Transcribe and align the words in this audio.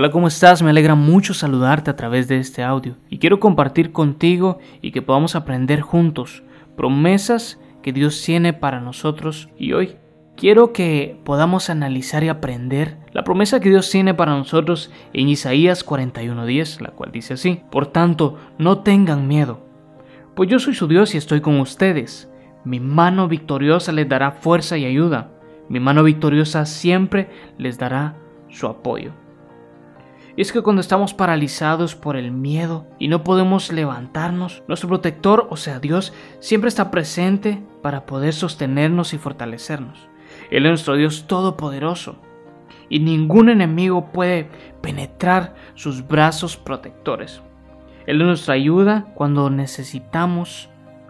Hola, 0.00 0.10
¿cómo 0.10 0.28
estás? 0.28 0.62
Me 0.62 0.70
alegra 0.70 0.94
mucho 0.94 1.34
saludarte 1.34 1.90
a 1.90 1.96
través 1.96 2.26
de 2.26 2.38
este 2.38 2.62
audio 2.62 2.96
y 3.10 3.18
quiero 3.18 3.38
compartir 3.38 3.92
contigo 3.92 4.58
y 4.80 4.92
que 4.92 5.02
podamos 5.02 5.36
aprender 5.36 5.82
juntos 5.82 6.42
promesas 6.74 7.60
que 7.82 7.92
Dios 7.92 8.22
tiene 8.24 8.54
para 8.54 8.80
nosotros 8.80 9.50
y 9.58 9.74
hoy 9.74 9.96
quiero 10.38 10.72
que 10.72 11.20
podamos 11.22 11.68
analizar 11.68 12.24
y 12.24 12.28
aprender 12.28 12.96
la 13.12 13.24
promesa 13.24 13.60
que 13.60 13.68
Dios 13.68 13.90
tiene 13.90 14.14
para 14.14 14.34
nosotros 14.34 14.90
en 15.12 15.28
Isaías 15.28 15.84
41:10, 15.84 16.80
la 16.80 16.92
cual 16.92 17.12
dice 17.12 17.34
así, 17.34 17.60
Por 17.70 17.86
tanto, 17.86 18.38
no 18.56 18.78
tengan 18.78 19.28
miedo, 19.28 19.60
pues 20.34 20.48
yo 20.48 20.58
soy 20.60 20.72
su 20.72 20.88
Dios 20.88 21.14
y 21.14 21.18
estoy 21.18 21.42
con 21.42 21.60
ustedes. 21.60 22.30
Mi 22.64 22.80
mano 22.80 23.28
victoriosa 23.28 23.92
les 23.92 24.08
dará 24.08 24.30
fuerza 24.30 24.78
y 24.78 24.86
ayuda. 24.86 25.28
Mi 25.68 25.78
mano 25.78 26.02
victoriosa 26.02 26.64
siempre 26.64 27.28
les 27.58 27.76
dará 27.76 28.16
su 28.48 28.66
apoyo. 28.66 29.12
Y 30.36 30.42
es 30.42 30.52
que 30.52 30.62
cuando 30.62 30.80
estamos 30.80 31.14
paralizados 31.14 31.94
por 31.94 32.16
el 32.16 32.30
miedo 32.30 32.86
y 32.98 33.08
no 33.08 33.24
podemos 33.24 33.72
levantarnos, 33.72 34.62
nuestro 34.68 34.88
protector, 34.88 35.46
o 35.50 35.56
sea 35.56 35.80
Dios, 35.80 36.12
siempre 36.38 36.68
está 36.68 36.90
presente 36.90 37.62
para 37.82 38.06
poder 38.06 38.32
sostenernos 38.32 39.12
y 39.12 39.18
fortalecernos. 39.18 40.08
Él 40.50 40.66
es 40.66 40.70
nuestro 40.70 40.94
Dios 40.94 41.26
todopoderoso 41.26 42.16
y 42.88 43.00
ningún 43.00 43.48
enemigo 43.48 44.10
puede 44.12 44.48
penetrar 44.80 45.54
sus 45.74 46.06
brazos 46.06 46.56
protectores. 46.56 47.42
Él 48.06 48.20
es 48.20 48.26
nuestra 48.26 48.54
ayuda 48.54 49.06
cuando 49.14 49.50
necesitamos 49.50 50.68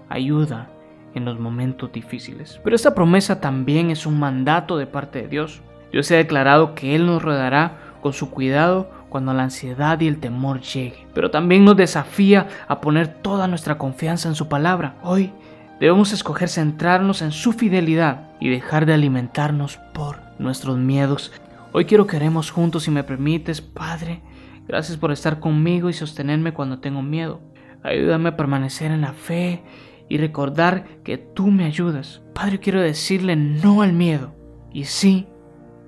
ayuda 0.09 0.71
en 1.15 1.25
los 1.25 1.39
momentos 1.39 1.93
difíciles. 1.93 2.61
Pero 2.63 2.77
esta 2.77 2.95
promesa 2.95 3.41
también 3.41 3.91
es 3.91 4.07
un 4.07 4.19
mandato 4.19 4.77
de 4.77 4.87
parte 4.87 5.23
de 5.23 5.29
Dios. 5.29 5.63
Dios 5.93 6.11
ha 6.11 6.17
declarado 6.17 6.75
que 6.75 6.95
Él 6.95 7.07
nos 7.07 7.23
rodeará 7.23 7.79
con 8.01 8.13
su 8.13 8.31
cuidado 8.31 8.91
cuando 9.11 9.35
la 9.35 9.43
ansiedad 9.43 10.01
y 10.01 10.09
el 10.09 10.19
temor 10.19 10.63
llegue. 10.63 11.07
Pero 11.13 11.31
también 11.31 11.67
nos 11.67 11.77
desafía 11.77 12.49
a 12.67 12.81
poner 12.81 13.09
toda 13.09 13.47
nuestra 13.47 13.77
confianza 13.77 14.29
en 14.29 14.35
su 14.35 14.49
palabra. 14.49 14.95
Hoy 15.03 15.33
debemos 15.79 16.13
escoger 16.13 16.49
centrarnos 16.49 17.21
en 17.21 17.33
su 17.33 17.53
fidelidad 17.53 18.31
y 18.41 18.49
dejar 18.49 18.87
de 18.87 18.95
alimentarnos 18.95 19.77
por 19.93 20.21
nuestros 20.39 20.79
miedos. 20.79 21.33
Hoy 21.73 21.85
quiero 21.85 22.07
que 22.07 22.17
haremos 22.17 22.51
juntos, 22.51 22.85
si 22.85 22.91
me 22.91 23.05
permites, 23.05 23.61
Padre. 23.61 24.23
Gracias 24.67 24.97
por 24.97 25.13
estar 25.13 25.41
conmigo 25.41 25.91
y 25.91 25.93
sostenerme 25.93 26.55
cuando 26.55 26.79
tengo 26.79 27.03
miedo. 27.03 27.41
Ayúdame 27.83 28.31
a 28.31 28.37
permanecer 28.37 28.91
en 28.91 29.03
la 29.03 29.13
fe 29.13 29.63
y 30.09 30.19
recordar 30.19 30.85
que 31.03 31.19
tú 31.19 31.51
me 31.51 31.65
ayudas. 31.65 32.23
Padre, 32.35 32.61
quiero 32.61 32.81
decirle 32.81 33.37
no 33.37 33.83
al 33.83 33.93
miedo 33.93 34.35
y 34.73 34.85
sí 34.85 35.27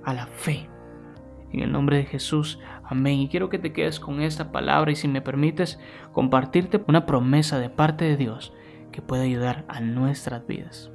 a 0.04 0.14
la 0.14 0.26
fe. 0.26 0.68
En 1.52 1.60
el 1.60 1.72
nombre 1.72 1.98
de 1.98 2.04
Jesús, 2.04 2.58
amén. 2.92 3.20
Y 3.20 3.28
quiero 3.28 3.48
que 3.48 3.58
te 3.58 3.72
quedes 3.72 4.00
con 4.00 4.20
esta 4.22 4.52
palabra 4.52 4.92
y 4.92 4.96
si 4.96 5.08
me 5.08 5.20
permites 5.20 5.78
compartirte 6.12 6.82
una 6.86 7.06
promesa 7.06 7.58
de 7.58 7.68
parte 7.68 8.04
de 8.04 8.16
Dios 8.16 8.52
que 8.92 9.02
puede 9.02 9.24
ayudar 9.24 9.64
a 9.68 9.80
nuestras 9.80 10.46
vidas. 10.46 10.90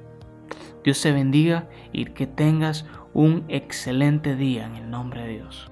Dios 0.84 1.02
te 1.02 1.12
bendiga 1.12 1.68
y 1.92 2.06
que 2.06 2.28
tengas 2.28 2.86
un 3.14 3.44
excelente 3.50 4.36
día 4.36 4.66
en 4.66 4.76
el 4.76 4.90
nombre 4.90 5.24
de 5.24 5.30
Dios. 5.34 5.72